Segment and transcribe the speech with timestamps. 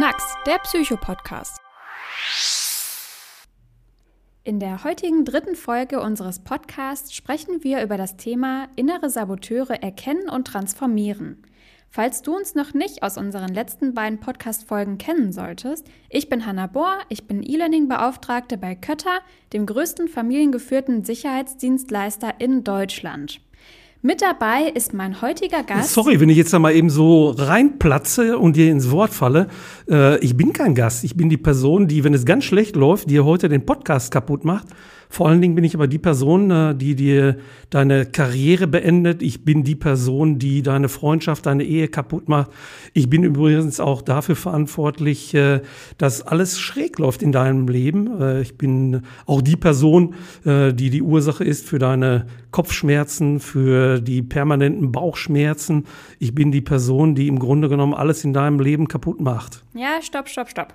[0.00, 1.58] Knacks, der Psycho-Podcast.
[4.44, 10.30] In der heutigen dritten Folge unseres Podcasts sprechen wir über das Thema innere Saboteure erkennen
[10.30, 11.42] und transformieren.
[11.90, 16.66] Falls du uns noch nicht aus unseren letzten beiden Podcast-Folgen kennen solltest, ich bin Hanna
[16.66, 19.20] Bohr, ich bin E-Learning-Beauftragte bei Kötter,
[19.52, 23.42] dem größten familiengeführten Sicherheitsdienstleister in Deutschland.
[24.02, 25.92] Mit dabei ist mein heutiger Gast.
[25.92, 29.48] Sorry, wenn ich jetzt da mal eben so reinplatze und dir ins Wort falle.
[29.90, 31.04] Äh, ich bin kein Gast.
[31.04, 34.42] Ich bin die Person, die, wenn es ganz schlecht läuft, dir heute den Podcast kaputt
[34.46, 34.68] macht
[35.10, 37.36] vor allen Dingen bin ich aber die Person, äh, die dir
[37.68, 39.22] deine Karriere beendet.
[39.22, 42.52] Ich bin die Person, die deine Freundschaft, deine Ehe kaputt macht.
[42.94, 45.62] Ich bin übrigens auch dafür verantwortlich, äh,
[45.98, 48.20] dass alles schräg läuft in deinem Leben.
[48.20, 50.14] Äh, ich bin auch die Person,
[50.44, 55.86] die die Ursache ist für deine Kopfschmerzen, für die permanenten Bauchschmerzen.
[56.20, 59.64] Ich bin die Person, die im Grunde genommen alles in deinem Leben kaputt macht.
[59.74, 60.74] Ja, stopp, stopp, stopp.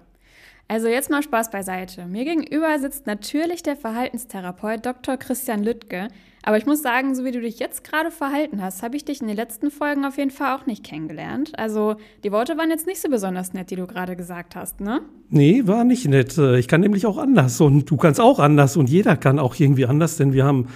[0.68, 2.06] Also jetzt mal Spaß beiseite.
[2.08, 5.18] Mir gegenüber sitzt natürlich der Verhaltenstherapeut Dr.
[5.18, 6.08] Christian Lüttke.
[6.48, 9.20] Aber ich muss sagen, so wie du dich jetzt gerade verhalten hast, habe ich dich
[9.20, 11.58] in den letzten Folgen auf jeden Fall auch nicht kennengelernt.
[11.58, 15.02] Also die Worte waren jetzt nicht so besonders nett, die du gerade gesagt hast, ne?
[15.30, 16.38] Nee, war nicht nett.
[16.38, 19.88] Ich kann nämlich auch anders und du kannst auch anders und jeder kann auch irgendwie
[19.88, 20.68] anders, denn wir haben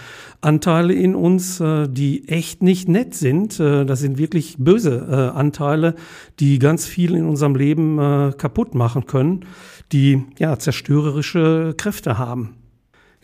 [0.41, 3.59] Anteile in uns, äh, die echt nicht nett sind.
[3.59, 5.93] Äh, das sind wirklich böse äh, Anteile,
[6.39, 7.97] die ganz viel in unserem Leben
[8.37, 9.45] kaputt machen können
[9.91, 12.55] die ja zerstörerische Kräfte haben.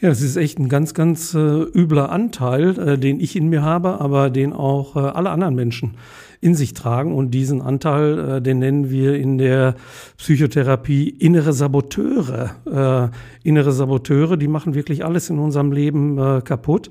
[0.02, 3.62] Ja, das ist echt ein ganz, ganz äh, übler Anteil, äh, den ich in mir
[3.62, 5.96] habe, aber den auch äh, alle anderen Menschen
[6.42, 7.16] in sich tragen.
[7.16, 9.76] Und diesen Anteil, äh, den nennen wir in der
[10.18, 13.12] Psychotherapie innere Saboteure.
[13.44, 16.90] Äh, innere Saboteure, die machen wirklich alles in unserem Leben äh, kaputt.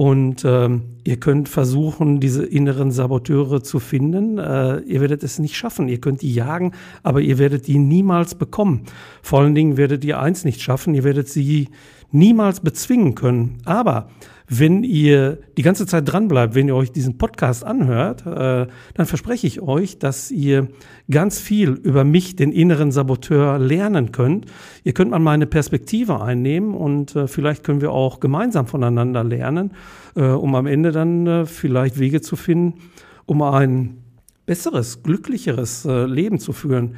[0.00, 4.38] Und ähm, ihr könnt versuchen, diese inneren Saboteure zu finden.
[4.38, 5.88] Äh, ihr werdet es nicht schaffen.
[5.88, 8.86] Ihr könnt die jagen, aber ihr werdet die niemals bekommen.
[9.20, 10.94] Vor allen Dingen werdet ihr eins nicht schaffen.
[10.94, 11.68] Ihr werdet sie
[12.12, 13.58] niemals bezwingen können.
[13.64, 14.08] Aber
[14.52, 19.46] wenn ihr die ganze Zeit dranbleibt, wenn ihr euch diesen Podcast anhört, äh, dann verspreche
[19.46, 20.66] ich euch, dass ihr
[21.08, 24.46] ganz viel über mich, den inneren Saboteur, lernen könnt.
[24.82, 29.70] Ihr könnt mal meine Perspektive einnehmen und äh, vielleicht können wir auch gemeinsam voneinander lernen,
[30.16, 32.80] äh, um am Ende dann äh, vielleicht Wege zu finden,
[33.26, 33.98] um ein
[34.46, 36.96] besseres, glücklicheres äh, Leben zu führen.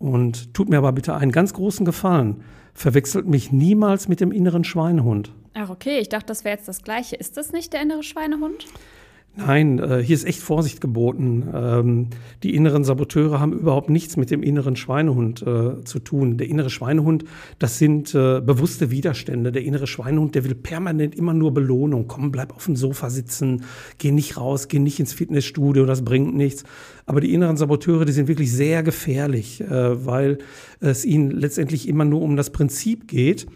[0.00, 2.42] Und tut mir aber bitte einen ganz großen Gefallen.
[2.78, 5.32] Verwechselt mich niemals mit dem inneren Schweinehund.
[5.54, 5.98] Ach, okay.
[5.98, 7.16] Ich dachte, das wäre jetzt das Gleiche.
[7.16, 8.66] Ist das nicht der innere Schweinehund?
[9.38, 11.48] Nein, äh, hier ist echt Vorsicht geboten.
[11.54, 12.08] Ähm,
[12.42, 16.38] die inneren Saboteure haben überhaupt nichts mit dem inneren Schweinehund äh, zu tun.
[16.38, 17.24] Der innere Schweinehund,
[17.60, 19.52] das sind äh, bewusste Widerstände.
[19.52, 22.08] Der innere Schweinehund, der will permanent immer nur Belohnung.
[22.08, 23.62] Komm, bleib auf dem Sofa sitzen,
[23.98, 26.64] geh nicht raus, geh nicht ins Fitnessstudio, das bringt nichts.
[27.06, 30.38] Aber die inneren Saboteure, die sind wirklich sehr gefährlich, äh, weil
[30.80, 33.46] es ihnen letztendlich immer nur um das Prinzip geht.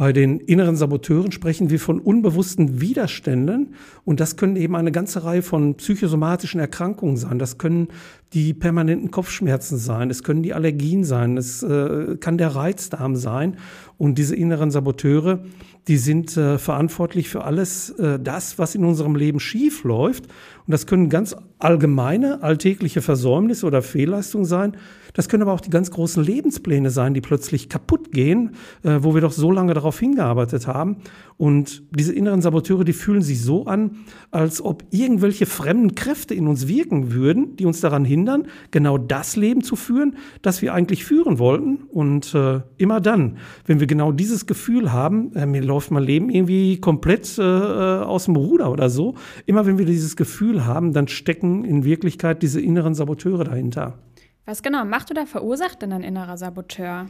[0.00, 3.74] Bei den inneren Saboteuren sprechen wir von unbewussten Widerständen.
[4.06, 7.38] Und das können eben eine ganze Reihe von psychosomatischen Erkrankungen sein.
[7.38, 7.88] Das können
[8.32, 13.58] die permanenten Kopfschmerzen sein, es können die Allergien sein, es äh, kann der Reizdarm sein.
[13.98, 15.40] Und diese inneren Saboteure,
[15.86, 20.28] die sind äh, verantwortlich für alles äh, das, was in unserem Leben schief läuft.
[20.66, 24.78] Und das können ganz allgemeine alltägliche Versäumnisse oder Fehlleistungen sein.
[25.14, 29.14] Das können aber auch die ganz großen Lebenspläne sein, die plötzlich kaputt gehen, äh, wo
[29.14, 30.96] wir doch so lange darauf hingearbeitet haben.
[31.36, 33.92] Und diese inneren Saboteure, die fühlen sich so an,
[34.30, 39.36] als ob irgendwelche fremden Kräfte in uns wirken würden, die uns daran hindern, genau das
[39.36, 41.84] Leben zu führen, das wir eigentlich führen wollten.
[41.88, 46.28] Und äh, immer dann, wenn wir genau dieses Gefühl haben, äh, mir läuft mein Leben
[46.28, 49.14] irgendwie komplett äh, äh aus dem Ruder oder so,
[49.46, 53.98] immer wenn wir dieses Gefühl haben, dann stecken in Wirklichkeit diese inneren Saboteure dahinter.
[54.46, 57.06] Was genau macht oder verursacht denn ein innerer Saboteur?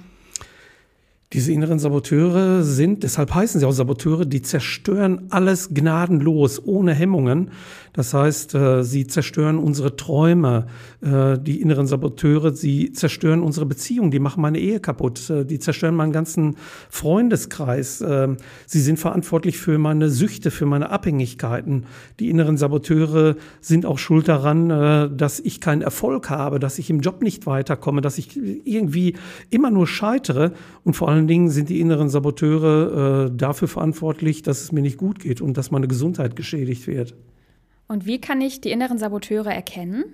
[1.32, 7.52] Diese inneren Saboteure sind, deshalb heißen sie auch Saboteure, die zerstören alles gnadenlos, ohne Hemmungen.
[7.92, 10.66] Das heißt, äh, sie zerstören unsere Träume,
[11.00, 15.58] äh, die inneren Saboteure, sie zerstören unsere Beziehung, die machen meine Ehe kaputt, äh, die
[15.58, 16.56] zerstören meinen ganzen
[16.88, 18.04] Freundeskreis.
[18.66, 21.86] Sie sind verantwortlich für meine Süchte, für meine Abhängigkeiten.
[22.18, 24.68] Die inneren Saboteure sind auch schuld daran,
[25.16, 29.16] dass ich keinen Erfolg habe, dass ich im Job nicht weiterkomme, dass ich irgendwie
[29.50, 30.52] immer nur scheitere
[30.84, 35.20] und vor allen Dingen sind die inneren Saboteure dafür verantwortlich, dass es mir nicht gut
[35.20, 37.14] geht und dass meine Gesundheit geschädigt wird.
[37.90, 40.04] Und wie kann ich die inneren Saboteure erkennen?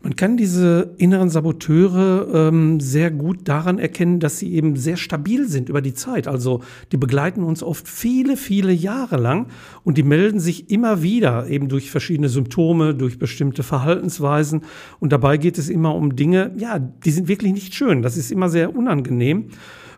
[0.00, 5.48] Man kann diese inneren Saboteure ähm, sehr gut daran erkennen, dass sie eben sehr stabil
[5.48, 6.28] sind über die Zeit.
[6.28, 6.62] Also
[6.92, 9.48] die begleiten uns oft viele, viele Jahre lang
[9.82, 14.62] und die melden sich immer wieder eben durch verschiedene Symptome, durch bestimmte Verhaltensweisen.
[15.00, 18.02] Und dabei geht es immer um Dinge, ja, die sind wirklich nicht schön.
[18.02, 19.48] Das ist immer sehr unangenehm.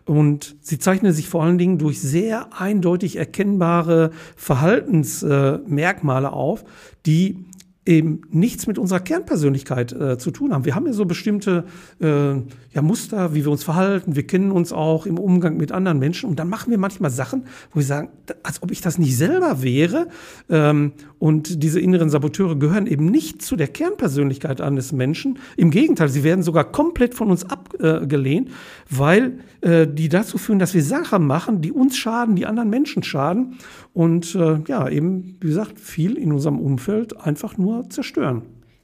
[0.05, 6.63] Und sie zeichnen sich vor allen Dingen durch sehr eindeutig erkennbare Verhaltensmerkmale auf,
[7.05, 7.45] die
[7.85, 10.65] eben nichts mit unserer Kernpersönlichkeit äh, zu tun haben.
[10.65, 11.65] Wir haben ja so bestimmte
[11.99, 14.15] äh, ja, Muster, wie wir uns verhalten.
[14.15, 16.29] Wir kennen uns auch im Umgang mit anderen Menschen.
[16.29, 18.09] Und dann machen wir manchmal Sachen, wo wir sagen,
[18.43, 20.09] als ob ich das nicht selber wäre.
[20.47, 25.39] Ähm, und diese inneren Saboteure gehören eben nicht zu der Kernpersönlichkeit eines Menschen.
[25.57, 28.51] Im Gegenteil, sie werden sogar komplett von uns abgelehnt,
[28.91, 33.01] weil äh, die dazu führen, dass wir Sachen machen, die uns schaden, die anderen Menschen
[33.01, 33.57] schaden.
[33.93, 38.43] Und äh, ja, eben, wie gesagt, viel in unserem Umfeld einfach nur nur zerstören.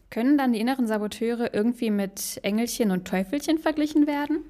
[0.09, 4.43] Können dann die inneren Saboteure irgendwie mit Engelchen und Teufelchen verglichen werden?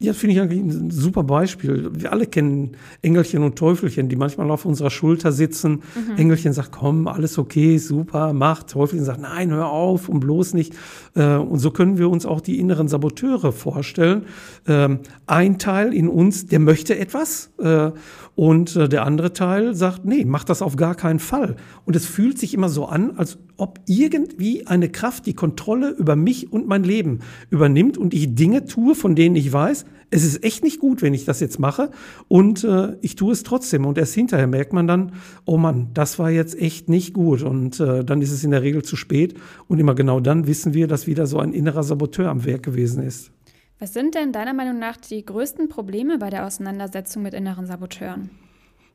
[0.00, 1.88] Ja, finde ich eigentlich ein super Beispiel.
[1.94, 5.82] Wir alle kennen Engelchen und Teufelchen, die manchmal auf unserer Schulter sitzen.
[5.94, 6.16] Mhm.
[6.16, 8.64] Engelchen sagt, komm, alles okay, super, mach.
[8.64, 10.74] Teufelchen sagt, nein, hör auf und bloß nicht.
[11.14, 14.26] Äh, und so können wir uns auch die inneren Saboteure vorstellen.
[14.66, 17.92] Ähm, ein Teil in uns, der möchte etwas äh,
[18.36, 21.56] und äh, der andere Teil sagt, nee, mach das auf gar keinen Fall.
[21.84, 26.16] Und es fühlt sich immer so an, als ob irgendwie eine Kraft die Kontrolle über
[26.16, 27.20] mich und mein Leben
[27.50, 31.14] übernimmt und ich Dinge tue, von denen ich weiß, es ist echt nicht gut, wenn
[31.14, 31.90] ich das jetzt mache
[32.28, 33.84] und äh, ich tue es trotzdem.
[33.84, 35.12] Und erst hinterher merkt man dann,
[35.44, 37.42] oh Mann, das war jetzt echt nicht gut.
[37.42, 39.34] Und äh, dann ist es in der Regel zu spät.
[39.66, 43.02] Und immer genau dann wissen wir, dass wieder so ein innerer Saboteur am Werk gewesen
[43.02, 43.33] ist.
[43.78, 48.30] Was sind denn deiner Meinung nach die größten Probleme bei der Auseinandersetzung mit inneren Saboteuren?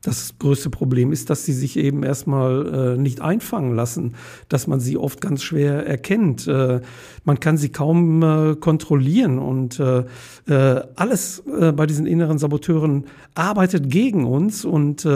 [0.02, 4.14] Das größte Problem ist, dass sie sich eben erstmal äh, nicht einfangen lassen,
[4.48, 6.48] dass man sie oft ganz schwer erkennt.
[6.48, 6.80] Äh,
[7.24, 10.04] man kann sie kaum äh, kontrollieren und äh,
[10.48, 13.04] äh, alles äh, bei diesen inneren Saboteuren
[13.34, 14.64] arbeitet gegen uns.
[14.64, 15.06] Und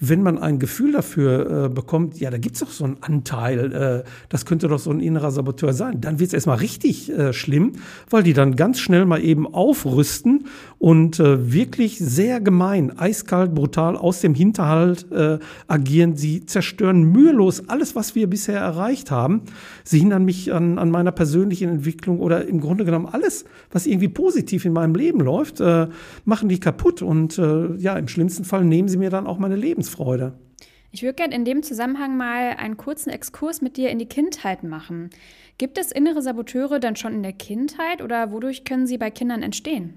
[0.00, 4.44] wenn man ein Gefühl dafür bekommt, ja, da gibt es doch so einen Anteil, das
[4.44, 7.72] könnte doch so ein innerer Saboteur sein, dann wird es erstmal richtig schlimm,
[8.10, 10.46] weil die dann ganz schnell mal eben aufrüsten
[10.78, 16.16] und wirklich sehr gemein, eiskalt, brutal aus dem dem Hinterhalt äh, agieren.
[16.16, 19.42] Sie zerstören mühelos alles, was wir bisher erreicht haben.
[19.84, 24.08] Sie hindern mich an, an meiner persönlichen Entwicklung oder im Grunde genommen alles, was irgendwie
[24.08, 25.88] positiv in meinem Leben läuft, äh,
[26.24, 27.02] machen die kaputt.
[27.02, 30.34] Und äh, ja, im schlimmsten Fall nehmen sie mir dann auch meine Lebensfreude.
[30.92, 34.64] Ich würde gerne in dem Zusammenhang mal einen kurzen Exkurs mit dir in die Kindheit
[34.64, 35.10] machen.
[35.56, 39.42] Gibt es innere Saboteure dann schon in der Kindheit oder wodurch können sie bei Kindern
[39.42, 39.94] entstehen?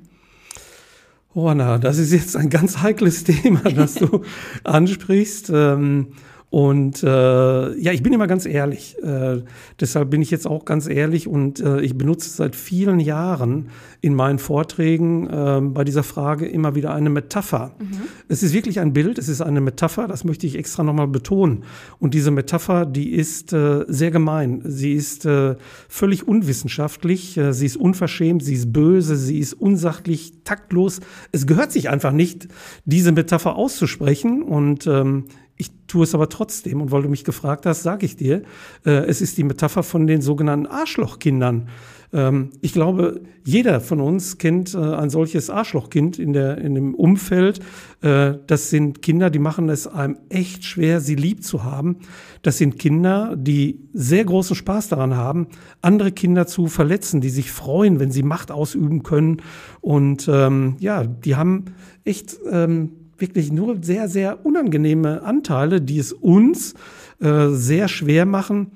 [1.36, 4.22] Oh, na, das ist jetzt ein ganz heikles Thema, das du
[4.64, 5.52] ansprichst.
[5.54, 6.08] Ähm,
[6.54, 8.96] und äh, ja, ich bin immer ganz ehrlich.
[9.02, 9.42] Äh,
[9.80, 13.70] deshalb bin ich jetzt auch ganz ehrlich und äh, ich benutze seit vielen Jahren
[14.02, 17.74] in meinen Vorträgen äh, bei dieser Frage immer wieder eine Metapher.
[17.80, 18.02] Mhm.
[18.28, 21.64] Es ist wirklich ein Bild, es ist eine Metapher, das möchte ich extra nochmal betonen.
[21.98, 24.62] Und diese Metapher, die ist äh, sehr gemein.
[24.64, 25.56] Sie ist äh,
[25.90, 31.00] völlig unwissenschaftlich, äh, sie ist unverschämt, sie ist böse, sie ist unsachlich, taktlos.
[31.32, 32.48] Es gehört sich einfach nicht,
[32.86, 34.44] diese Metapher auszusprechen.
[34.44, 35.26] Und ähm,
[35.58, 36.82] ich tue es aber trotzdem.
[36.82, 38.44] Und weil du mich gefragt hast, sage ich dir,
[38.86, 41.70] äh, es ist die Metapher von den sogenannten Arschlochkindern.
[42.14, 46.96] Ähm, ich glaube, jeder von uns kennt äh, ein solches Arschlochkind in, der, in dem
[46.96, 47.60] Umfeld.
[48.02, 51.98] Äh, das sind Kinder, die machen es einem echt schwer, sie lieb zu haben.
[52.44, 55.48] Das sind Kinder, die sehr großen Spaß daran haben,
[55.82, 59.42] andere Kinder zu verletzen, die sich freuen, wenn sie Macht ausüben können.
[59.82, 61.66] Und ähm, ja, die haben
[62.06, 66.74] echt ähm, wirklich nur sehr, sehr unangenehme Anteile, die es uns
[67.22, 68.72] äh, sehr schwer machen,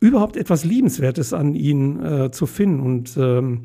[0.00, 2.80] überhaupt etwas Liebenswertes an ihnen äh, zu finden.
[2.80, 3.62] Und ähm,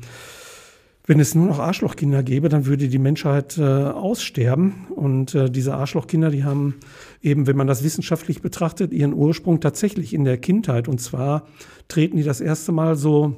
[1.08, 4.86] wenn es nur noch Arschlochkinder gäbe, dann würde die Menschheit äh, aussterben.
[4.94, 6.74] Und äh, diese Arschlochkinder, die haben
[7.22, 10.86] eben, wenn man das wissenschaftlich betrachtet, ihren Ursprung tatsächlich in der Kindheit.
[10.86, 11.46] Und zwar
[11.88, 13.36] treten die das erste Mal so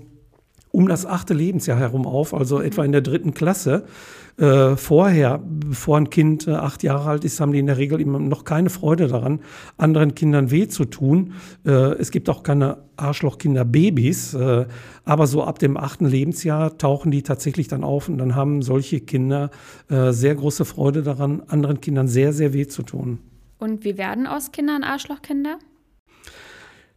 [0.72, 3.84] um das achte Lebensjahr herum auf, also etwa in der dritten Klasse.
[4.36, 8.00] Äh, vorher, bevor ein Kind äh, acht Jahre alt ist, haben die in der Regel
[8.00, 9.40] immer noch keine Freude daran,
[9.76, 11.34] anderen Kindern weh zu tun.
[11.66, 14.66] Äh, es gibt auch keine Arschlochkinder-Babys, äh,
[15.04, 19.00] aber so ab dem achten Lebensjahr tauchen die tatsächlich dann auf und dann haben solche
[19.00, 19.50] Kinder
[19.90, 23.18] äh, sehr große Freude daran, anderen Kindern sehr, sehr weh zu tun.
[23.58, 25.58] Und wie werden aus Kindern Arschlochkinder?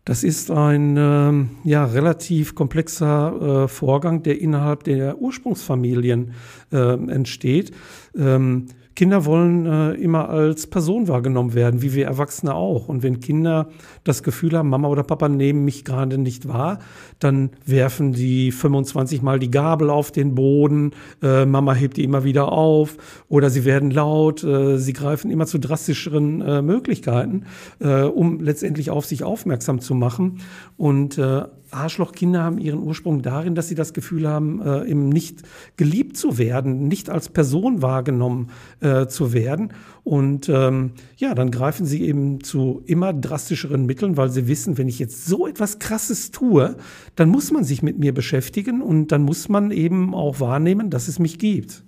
[0.05, 6.33] Das ist ein äh, ja, relativ komplexer äh, Vorgang, der innerhalb der Ursprungsfamilien
[6.73, 7.71] äh, entsteht.
[8.15, 12.87] Ähm, Kinder wollen äh, immer als Person wahrgenommen werden, wie wir Erwachsene auch.
[12.89, 13.69] Und wenn Kinder
[14.03, 16.79] das Gefühl haben, Mama oder Papa nehmen mich gerade nicht wahr,
[17.19, 22.23] dann werfen die 25 Mal die Gabel auf den Boden, äh, Mama hebt die immer
[22.23, 22.97] wieder auf
[23.29, 27.45] oder sie werden laut, äh, sie greifen immer zu drastischeren äh, Möglichkeiten,
[27.79, 30.39] äh, um letztendlich auf sich aufmerksam zu machen.
[30.77, 31.43] Und äh,
[31.73, 35.41] Arschlochkinder haben ihren Ursprung darin, dass sie das Gefühl haben, äh, eben nicht
[35.77, 38.49] geliebt zu werden, nicht als Person wahrgenommen
[38.79, 39.73] äh, zu werden.
[40.03, 44.87] Und ähm, ja, dann greifen sie eben zu immer drastischeren Mitteln, weil sie wissen, wenn
[44.87, 46.75] ich jetzt so etwas Krasses tue,
[47.15, 51.07] dann muss man sich mit mir beschäftigen und dann muss man eben auch wahrnehmen, dass
[51.07, 51.83] es mich gibt.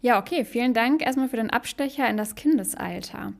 [0.00, 3.34] Ja, okay, vielen Dank erstmal für den Abstecher in das Kindesalter.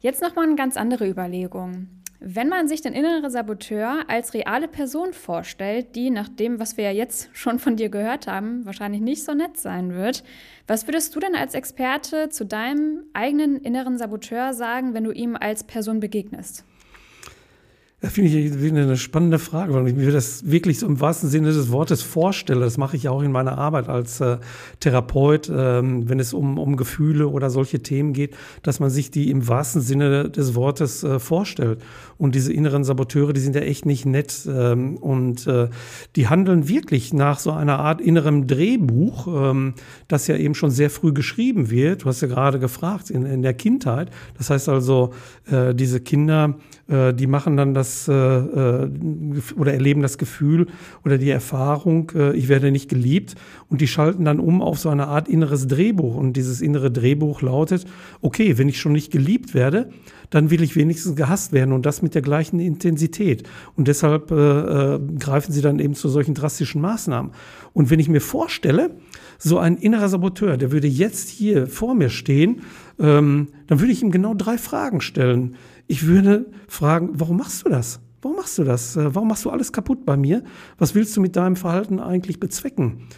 [0.00, 1.88] Jetzt nochmal eine ganz andere Überlegung.
[2.26, 6.84] Wenn man sich den inneren Saboteur als reale Person vorstellt, die nach dem, was wir
[6.84, 10.24] ja jetzt schon von dir gehört haben, wahrscheinlich nicht so nett sein wird,
[10.66, 15.36] was würdest du denn als Experte zu deinem eigenen inneren Saboteur sagen, wenn du ihm
[15.36, 16.64] als Person begegnest?
[18.04, 21.54] Das finde ich eine spannende Frage, weil ich mir das wirklich so im wahrsten Sinne
[21.54, 22.60] des Wortes vorstelle.
[22.60, 24.36] Das mache ich ja auch in meiner Arbeit als äh,
[24.80, 29.30] Therapeut, ähm, wenn es um, um Gefühle oder solche Themen geht, dass man sich die
[29.30, 31.80] im wahrsten Sinne des Wortes äh, vorstellt.
[32.24, 35.68] Und diese inneren Saboteure, die sind ja echt nicht nett ähm, und äh,
[36.16, 39.74] die handeln wirklich nach so einer Art innerem Drehbuch, ähm,
[40.08, 42.04] das ja eben schon sehr früh geschrieben wird.
[42.04, 44.10] Du hast ja gerade gefragt, in, in der Kindheit.
[44.38, 45.12] Das heißt also,
[45.50, 46.54] äh, diese Kinder,
[46.88, 48.90] äh, die machen dann das äh, äh,
[49.56, 50.68] oder erleben das Gefühl
[51.04, 53.34] oder die Erfahrung, ich werde nicht geliebt
[53.68, 57.42] und die schalten dann um auf so eine Art inneres Drehbuch und dieses innere Drehbuch
[57.42, 57.84] lautet,
[58.22, 59.90] okay, wenn ich schon nicht geliebt werde,
[60.30, 63.48] dann will ich wenigstens gehasst werden und das mit der gleichen Intensität.
[63.76, 67.32] Und deshalb äh, äh, greifen sie dann eben zu solchen drastischen Maßnahmen.
[67.72, 68.96] Und wenn ich mir vorstelle,
[69.38, 72.62] so ein innerer Saboteur, der würde jetzt hier vor mir stehen,
[72.98, 75.56] ähm, dann würde ich ihm genau drei Fragen stellen.
[75.86, 78.00] Ich würde fragen, warum machst du das?
[78.22, 78.96] Warum machst du das?
[78.96, 80.42] Äh, warum machst du alles kaputt bei mir?
[80.78, 83.08] Was willst du mit deinem Verhalten eigentlich bezwecken?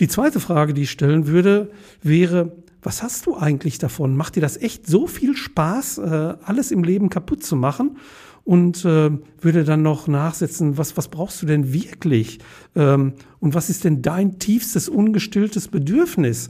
[0.00, 1.70] Die zweite Frage, die ich stellen würde,
[2.02, 2.52] wäre,
[2.86, 4.16] was hast du eigentlich davon?
[4.16, 7.98] Macht dir das echt so viel Spaß, äh, alles im Leben kaputt zu machen?
[8.44, 12.38] Und äh, würde dann noch nachsetzen, was, was brauchst du denn wirklich?
[12.76, 16.48] Ähm, und was ist denn dein tiefstes, ungestilltes Bedürfnis?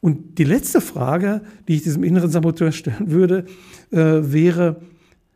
[0.00, 3.44] Und die letzte Frage, die ich diesem inneren Saboteur stellen würde,
[3.90, 4.80] wäre,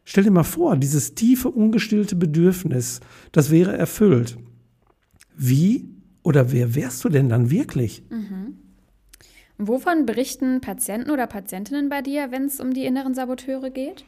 [0.04, 2.98] Stell dir mal vor, dieses tiefe, ungestillte Bedürfnis,
[3.30, 4.38] das wäre erfüllt.
[5.36, 5.88] Wie
[6.24, 8.02] oder wer wärst du denn dann wirklich?
[8.10, 8.56] Mhm.
[9.62, 14.06] Wovon berichten Patienten oder Patientinnen bei dir, wenn es um die inneren Saboteure geht?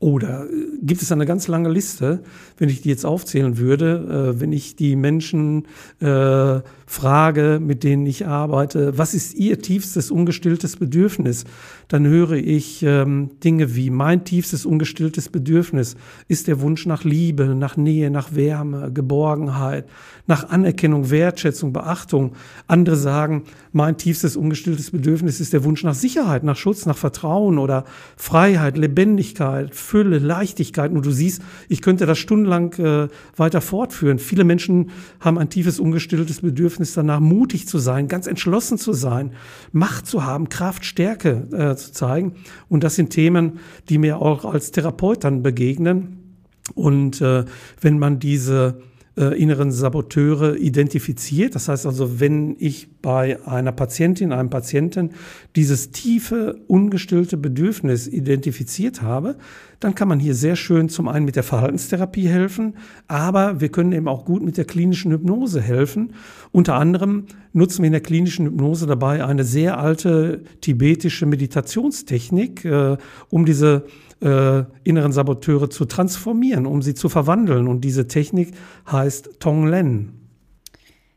[0.00, 2.22] Oder oh, gibt es eine ganz lange Liste,
[2.56, 5.66] wenn ich die jetzt aufzählen würde, äh, wenn ich die Menschen
[5.98, 11.44] äh, frage, mit denen ich arbeite, was ist ihr tiefstes ungestilltes Bedürfnis,
[11.88, 15.96] dann höre ich ähm, Dinge wie mein tiefstes ungestilltes Bedürfnis
[16.28, 19.86] ist der Wunsch nach Liebe, nach Nähe, nach Wärme, Geborgenheit,
[20.28, 22.32] nach Anerkennung, Wertschätzung, Beachtung.
[22.68, 27.58] Andere sagen, mein tiefstes ungestilltes Bedürfnis ist der Wunsch nach Sicherheit, nach Schutz, nach Vertrauen
[27.58, 27.84] oder
[28.16, 30.92] Freiheit, Lebendigkeit, Fülle, Leichtigkeit.
[30.92, 31.40] Und du siehst,
[31.70, 34.18] ich könnte das stundenlang äh, weiter fortführen.
[34.18, 39.32] Viele Menschen haben ein tiefes ungestilltes Bedürfnis danach, mutig zu sein, ganz entschlossen zu sein,
[39.72, 42.34] Macht zu haben, Kraft, Stärke äh, zu zeigen.
[42.68, 46.36] Und das sind Themen, die mir auch als Therapeut dann begegnen.
[46.74, 47.46] Und äh,
[47.80, 48.82] wenn man diese
[49.18, 51.54] äh, inneren Saboteure identifiziert.
[51.54, 55.10] Das heißt also, wenn ich bei einer Patientin, einem Patienten
[55.56, 59.36] dieses tiefe, ungestillte Bedürfnis identifiziert habe,
[59.80, 62.74] dann kann man hier sehr schön zum einen mit der Verhaltenstherapie helfen,
[63.06, 66.14] aber wir können eben auch gut mit der klinischen Hypnose helfen.
[66.52, 72.96] Unter anderem nutzen wir in der klinischen Hypnose dabei eine sehr alte tibetische Meditationstechnik, äh,
[73.30, 73.84] um diese
[74.20, 77.68] äh, inneren Saboteure zu transformieren, um sie zu verwandeln.
[77.68, 78.54] Und diese Technik
[78.90, 80.12] heißt Tonglen.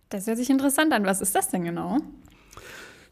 [0.10, 1.06] Das hört sich interessant an.
[1.06, 1.98] Was ist das denn genau?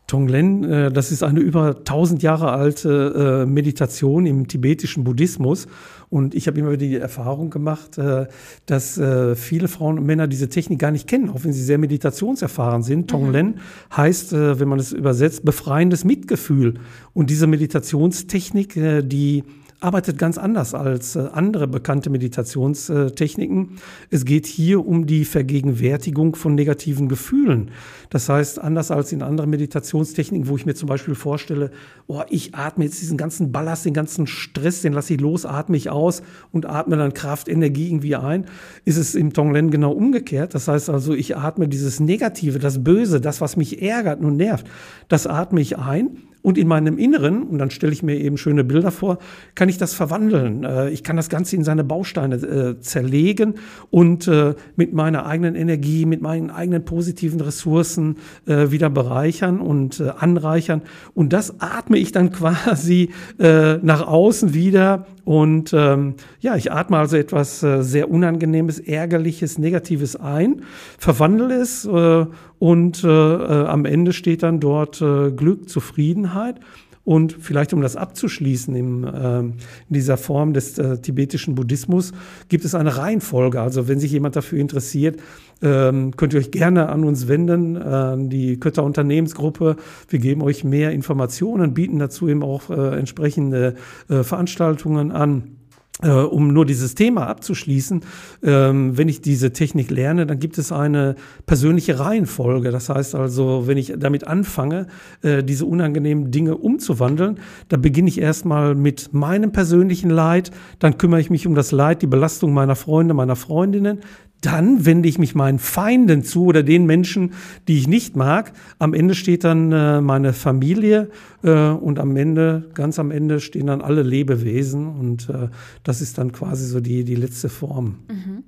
[0.10, 5.68] Tonglen, äh, das ist eine über 1000 Jahre alte äh, Meditation im tibetischen Buddhismus.
[6.10, 8.26] Und ich habe immer wieder die Erfahrung gemacht, äh,
[8.66, 9.00] dass
[9.36, 13.02] viele Frauen und Männer diese Technik gar nicht kennen, auch wenn sie sehr meditationserfahren sind.
[13.02, 13.08] Mhm.
[13.08, 13.60] Tonglen
[13.96, 16.76] heißt, wenn man es übersetzt, befreiendes Mitgefühl.
[17.14, 19.44] Und diese Meditationstechnik, die
[19.82, 23.78] arbeitet ganz anders als äh, andere bekannte Meditationstechniken.
[24.10, 27.72] Es geht hier um die Vergegenwärtigung von negativen Gefühlen.
[28.10, 31.72] Das heißt, anders als in anderen Meditationstechniken, wo ich mir zum Beispiel vorstelle,
[32.08, 35.78] oh, ich atme jetzt diesen ganzen Ballast, den ganzen Stress, den lasse ich los, atme
[35.78, 38.46] ich aus und atme dann Kraft, Energie irgendwie ein,
[38.84, 40.54] ist es im Tonglen genau umgekehrt.
[40.56, 44.68] Das heißt also, ich atme dieses Negative, das Böse, das, was mich ärgert und nervt,
[45.08, 48.64] das atme ich ein und in meinem Inneren, und dann stelle ich mir eben schöne
[48.64, 49.20] Bilder vor,
[49.56, 50.64] kann ich das verwandeln.
[50.64, 53.56] Äh, ich kann das Ganze in seine Bausteine äh, zerlegen
[53.90, 60.82] und äh, mit meiner eigenen Energie, mit meinen eigenen positiven Ressourcen wieder bereichern und anreichern.
[61.14, 65.06] Und das atme ich dann quasi nach außen wieder.
[65.30, 70.64] Und ähm, ja, ich atme also etwas äh, sehr Unangenehmes, Ärgerliches, Negatives ein,
[70.98, 72.26] verwandle es äh,
[72.58, 76.56] und äh, äh, am Ende steht dann dort äh, Glück, Zufriedenheit.
[77.04, 79.56] Und vielleicht, um das abzuschließen, im, äh, in
[79.90, 82.12] dieser Form des äh, tibetischen Buddhismus
[82.50, 83.62] gibt es eine Reihenfolge.
[83.62, 85.20] Also wenn sich jemand dafür interessiert,
[85.62, 89.76] ähm, könnt ihr euch gerne an uns wenden, an die Kötter Unternehmensgruppe.
[90.08, 93.76] Wir geben euch mehr Informationen, bieten dazu eben auch äh, entsprechende
[94.10, 95.59] äh, Veranstaltungen an.
[96.02, 98.02] Äh, um nur dieses Thema abzuschließen,
[98.44, 101.16] ähm, wenn ich diese Technik lerne, dann gibt es eine
[101.46, 102.72] persönliche Reihenfolge.
[102.72, 104.88] Das heißt also, wenn ich damit anfange,
[105.24, 111.20] äh, diese unangenehmen Dinge umzuwandeln, dann beginne ich erstmal mit meinem persönlichen Leid, dann kümmere
[111.20, 114.00] ich mich um das Leid, die Belastung meiner Freunde, meiner Freundinnen,
[114.42, 117.34] dann wende ich mich meinen Feinden zu oder den Menschen,
[117.68, 118.54] die ich nicht mag.
[118.78, 121.10] Am Ende steht dann äh, meine Familie
[121.44, 125.50] äh, und am Ende, ganz am Ende stehen dann alle Lebewesen und äh,
[125.84, 128.00] das ist dann quasi so die, die letzte Form.
[128.10, 128.44] Mhm.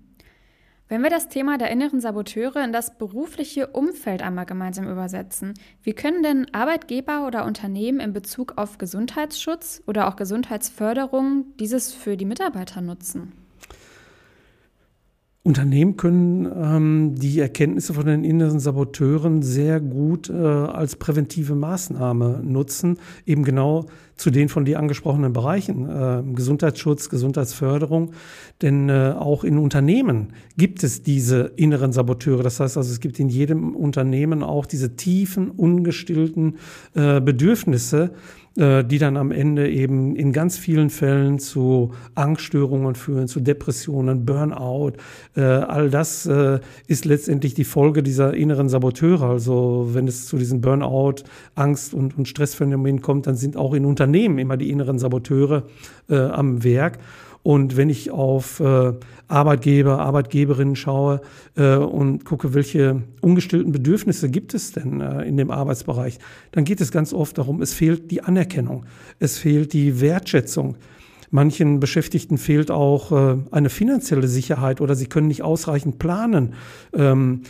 [0.87, 5.93] Wenn wir das Thema der inneren Saboteure in das berufliche Umfeld einmal gemeinsam übersetzen, wie
[5.93, 12.25] können denn Arbeitgeber oder Unternehmen in Bezug auf Gesundheitsschutz oder auch Gesundheitsförderung dieses für die
[12.25, 13.31] Mitarbeiter nutzen?
[15.43, 22.41] Unternehmen können ähm, die Erkenntnisse von den inneren Saboteuren sehr gut äh, als präventive Maßnahme
[22.43, 23.87] nutzen, eben genau
[24.21, 28.11] zu den von dir angesprochenen Bereichen, äh, Gesundheitsschutz, Gesundheitsförderung.
[28.61, 32.43] Denn äh, auch in Unternehmen gibt es diese inneren Saboteure.
[32.43, 36.57] Das heißt also, es gibt in jedem Unternehmen auch diese tiefen, ungestillten
[36.93, 38.11] äh, Bedürfnisse,
[38.57, 44.25] äh, die dann am Ende eben in ganz vielen Fällen zu Angststörungen führen, zu Depressionen,
[44.25, 44.93] Burnout.
[45.37, 49.29] Äh, all das äh, ist letztendlich die Folge dieser inneren Saboteure.
[49.29, 51.23] Also wenn es zu diesen Burnout,
[51.55, 55.63] Angst und, und Stressphänomenen kommt, dann sind auch in Unternehmen immer die inneren Saboteure
[56.07, 56.99] am Werk.
[57.43, 58.93] Und wenn ich auf äh,
[59.27, 61.21] Arbeitgeber, Arbeitgeberinnen schaue
[61.55, 66.19] äh, und gucke, welche ungestillten Bedürfnisse gibt es denn äh, in dem Arbeitsbereich,
[66.51, 68.85] dann geht es ganz oft darum, es fehlt die Anerkennung,
[69.19, 70.77] es fehlt die Wertschätzung.
[71.31, 76.53] Manchen Beschäftigten fehlt auch äh, eine finanzielle Sicherheit oder sie können nicht ausreichend planen.
[76.93, 77.41] Ähm,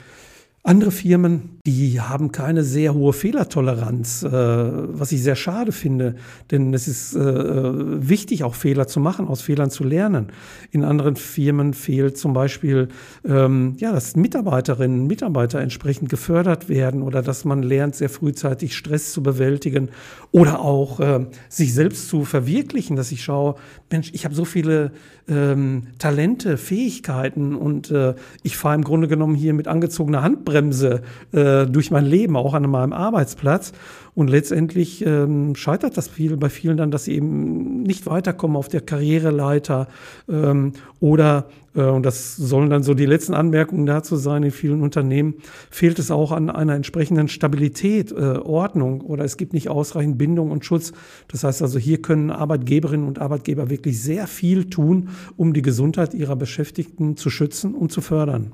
[0.64, 6.16] andere Firmen, die haben keine sehr hohe Fehlertoleranz, äh, was ich sehr schade finde,
[6.50, 10.28] denn es ist äh, wichtig, auch Fehler zu machen, aus Fehlern zu lernen.
[10.72, 12.88] In anderen Firmen fehlt zum Beispiel,
[13.24, 18.76] ähm, ja, dass Mitarbeiterinnen und Mitarbeiter entsprechend gefördert werden oder dass man lernt, sehr frühzeitig
[18.76, 19.90] Stress zu bewältigen
[20.32, 23.56] oder auch äh, sich selbst zu verwirklichen, dass ich schaue,
[23.92, 24.94] Mensch, ich habe so viele
[25.28, 31.51] ähm, Talente, Fähigkeiten und äh, ich fahre im Grunde genommen hier mit angezogener Handbremse äh,
[31.66, 33.74] durch mein Leben, auch an meinem Arbeitsplatz.
[34.14, 38.68] Und letztendlich ähm, scheitert das viel bei vielen dann, dass sie eben nicht weiterkommen auf
[38.68, 39.88] der Karriereleiter
[40.30, 44.82] ähm, oder äh, und das sollen dann so die letzten Anmerkungen dazu sein, in vielen
[44.82, 45.36] Unternehmen
[45.70, 50.52] fehlt es auch an einer entsprechenden Stabilität, äh, Ordnung oder es gibt nicht ausreichend Bindung
[50.52, 50.92] und Schutz.
[51.30, 56.14] Das heißt also, hier können Arbeitgeberinnen und Arbeitgeber wirklich sehr viel tun, um die Gesundheit
[56.14, 58.52] ihrer Beschäftigten zu schützen und zu fördern.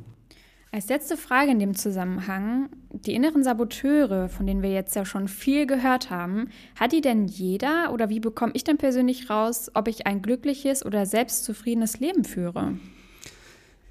[0.72, 5.28] Als letzte Frage in dem Zusammenhang, die inneren Saboteure, von denen wir jetzt ja schon
[5.28, 9.88] viel gehört haben, hat die denn jeder oder wie bekomme ich denn persönlich raus, ob
[9.88, 12.78] ich ein glückliches oder selbstzufriedenes Leben führe?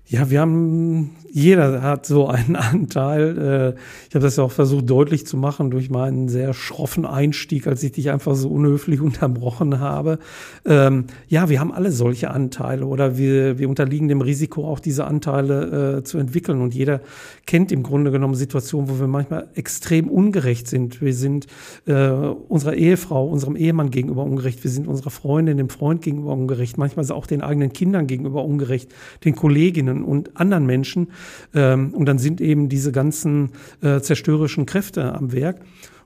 [0.09, 3.75] Ja, wir haben, jeder hat so einen Anteil.
[3.77, 7.67] Äh, ich habe das ja auch versucht deutlich zu machen durch meinen sehr schroffen Einstieg,
[7.67, 10.21] als ich dich einfach so unhöflich unterbrochen habe.
[10.65, 15.07] Ähm, ja, wir haben alle solche Anteile oder wir, wir unterliegen dem Risiko, auch diese
[15.07, 16.61] Anteile äh, zu entwickeln.
[16.61, 17.01] Und jeder
[17.45, 21.01] kennt im Grunde genommen Situationen, wo wir manchmal extrem ungerecht sind.
[21.01, 21.49] Wir sind
[21.87, 24.63] äh, unserer Ehefrau, unserem Ehemann gegenüber ungerecht.
[24.63, 26.79] Wir sind unserer Freundin, dem Freund gegenüber ungerecht.
[26.79, 31.09] Manchmal auch den eigenen Kindern gegenüber ungerecht, den Kolleginnen Kolleginnen und anderen Menschen.
[31.55, 33.51] Ähm, und dann sind eben diese ganzen
[33.83, 35.61] äh, zerstörerischen Kräfte am Werk.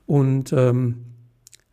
[0.05, 0.95] Und ähm,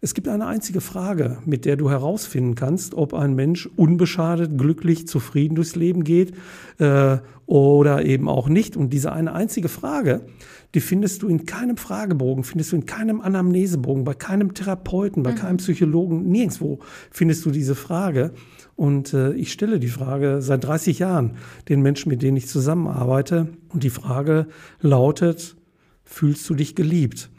[0.00, 5.08] es gibt eine einzige Frage, mit der du herausfinden kannst, ob ein Mensch unbeschadet, glücklich,
[5.08, 6.34] zufrieden durchs Leben geht
[6.78, 8.76] äh, oder eben auch nicht.
[8.76, 10.20] Und diese eine einzige Frage,
[10.74, 15.32] die findest du in keinem Fragebogen, findest du in keinem Anamnesebogen, bei keinem Therapeuten, bei
[15.32, 15.36] mhm.
[15.36, 16.78] keinem Psychologen, nirgendwo
[17.10, 18.32] findest du diese Frage.
[18.76, 21.32] Und äh, ich stelle die Frage seit 30 Jahren
[21.68, 23.48] den Menschen, mit denen ich zusammenarbeite.
[23.70, 24.46] Und die Frage
[24.80, 25.56] lautet,
[26.04, 27.30] fühlst du dich geliebt?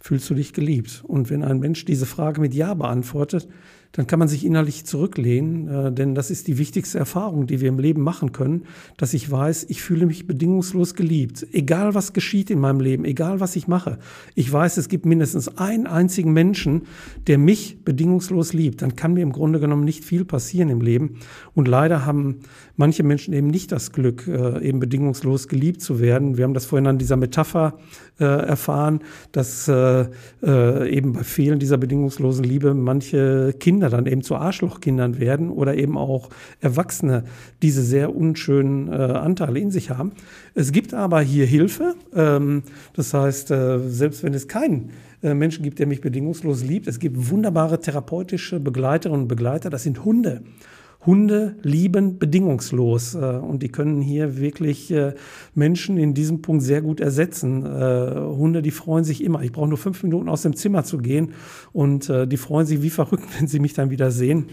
[0.00, 1.02] Fühlst du dich geliebt?
[1.06, 3.48] Und wenn ein Mensch diese Frage mit Ja beantwortet,
[3.92, 7.68] dann kann man sich innerlich zurücklehnen, äh, denn das ist die wichtigste Erfahrung, die wir
[7.68, 8.64] im Leben machen können,
[8.96, 11.46] dass ich weiß, ich fühle mich bedingungslos geliebt.
[11.52, 13.98] Egal was geschieht in meinem Leben, egal was ich mache.
[14.34, 16.82] Ich weiß, es gibt mindestens einen einzigen Menschen,
[17.26, 18.82] der mich bedingungslos liebt.
[18.82, 21.16] Dann kann mir im Grunde genommen nicht viel passieren im Leben.
[21.54, 22.40] Und leider haben
[22.76, 26.36] manche Menschen eben nicht das Glück, äh, eben bedingungslos geliebt zu werden.
[26.36, 27.78] Wir haben das vorhin an dieser Metapher
[28.20, 29.00] äh, erfahren,
[29.32, 30.06] dass äh,
[30.42, 35.50] äh eben bei Fehlen dieser bedingungslosen Liebe manche Kinder Kinder dann eben zu Arschlochkindern werden
[35.50, 37.22] oder eben auch Erwachsene
[37.62, 40.10] diese sehr unschönen äh, Anteile in sich haben.
[40.56, 41.94] Es gibt aber hier Hilfe.
[42.12, 42.64] Ähm,
[42.94, 44.90] das heißt, äh, selbst wenn es keinen
[45.22, 49.70] äh, Menschen gibt, der mich bedingungslos liebt, es gibt wunderbare therapeutische Begleiterinnen und Begleiter.
[49.70, 50.42] Das sind Hunde.
[51.06, 55.14] Hunde lieben bedingungslos äh, und die können hier wirklich äh,
[55.54, 57.64] Menschen in diesem Punkt sehr gut ersetzen.
[57.64, 59.42] Äh, Hunde, die freuen sich immer.
[59.42, 61.32] Ich brauche nur fünf Minuten aus dem Zimmer zu gehen
[61.72, 64.46] und die freuen sich wie verrückt, wenn sie mich dann wieder sehen.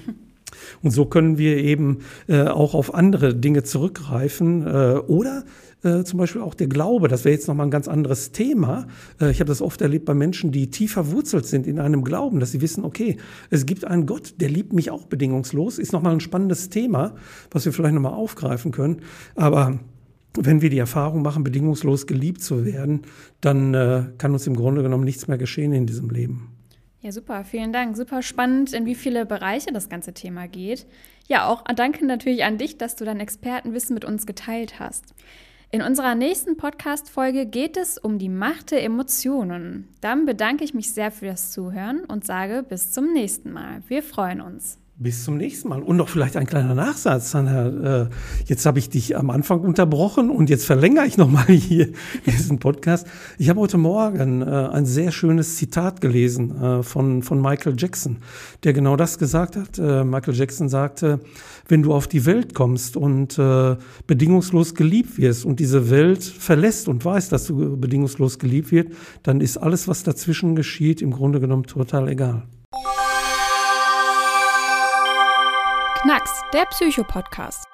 [0.81, 5.43] Und so können wir eben äh, auch auf andere Dinge zurückgreifen äh, oder
[5.85, 7.07] äh, zum Beispiel auch der Glaube.
[7.07, 8.87] Das wäre jetzt nochmal ein ganz anderes Thema.
[9.21, 12.39] Äh, ich habe das oft erlebt bei Menschen, die tief verwurzelt sind in einem Glauben,
[12.39, 13.17] dass sie wissen, okay,
[13.51, 15.77] es gibt einen Gott, der liebt mich auch bedingungslos.
[15.77, 17.15] Ist nochmal ein spannendes Thema,
[17.51, 19.01] was wir vielleicht nochmal aufgreifen können.
[19.35, 19.79] Aber
[20.37, 23.03] wenn wir die Erfahrung machen, bedingungslos geliebt zu werden,
[23.41, 26.54] dann äh, kann uns im Grunde genommen nichts mehr geschehen in diesem Leben.
[27.05, 27.95] Ja, super, vielen Dank.
[27.95, 30.87] Super spannend, in wie viele Bereiche das ganze Thema geht.
[31.27, 35.13] Ja, auch danke natürlich an dich, dass du dein Expertenwissen mit uns geteilt hast.
[35.69, 39.87] In unserer nächsten Podcast-Folge geht es um die Macht der Emotionen.
[40.01, 43.83] Dann bedanke ich mich sehr für das Zuhören und sage bis zum nächsten Mal.
[43.87, 44.79] Wir freuen uns.
[44.97, 45.81] Bis zum nächsten Mal.
[45.81, 47.33] Und noch vielleicht ein kleiner Nachsatz.
[47.33, 48.05] Äh,
[48.45, 51.89] jetzt habe ich dich am Anfang unterbrochen und jetzt verlängere ich nochmal hier
[52.25, 53.05] diesen Podcast.
[53.37, 58.19] Ich habe heute Morgen äh, ein sehr schönes Zitat gelesen äh, von, von Michael Jackson,
[58.63, 59.77] der genau das gesagt hat.
[59.77, 61.19] Michael Jackson sagte,
[61.67, 63.39] wenn du auf die Welt kommst und
[64.07, 68.89] bedingungslos geliebt wirst und diese Welt verlässt und weißt, dass du bedingungslos geliebt wirst,
[69.23, 72.43] dann ist alles, was dazwischen geschieht, im Grunde genommen total egal.
[76.05, 77.67] Knacks, der Psychopodcast.